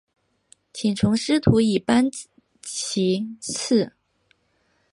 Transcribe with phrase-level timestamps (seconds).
[0.73, 2.09] 请从司徒以班
[2.63, 3.93] 徙次。